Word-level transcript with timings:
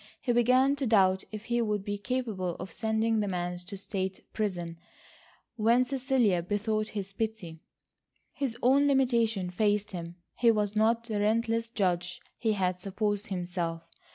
He 0.19 0.31
began 0.33 0.75
to 0.77 0.87
doubt 0.87 1.25
if 1.31 1.45
he 1.45 1.61
would 1.61 1.85
be 1.85 1.99
capable 1.99 2.55
of 2.55 2.71
sending 2.71 3.19
the 3.19 3.27
man 3.27 3.55
to 3.59 3.77
state's 3.77 4.19
prison 4.33 4.77
when 5.57 5.83
Cecilia 5.85 6.41
besought 6.41 6.87
his 6.97 7.13
pity. 7.13 7.59
His 8.33 8.57
own 8.63 8.87
limitations 8.87 9.53
faced 9.53 9.91
him. 9.91 10.15
He 10.39 10.49
was 10.49 10.75
not 10.75 11.03
the 11.03 11.19
relentless 11.19 11.69
judge 11.69 12.19
he 12.39 12.53
had 12.53 12.79
supposed 12.79 13.27
himself. 13.27 13.83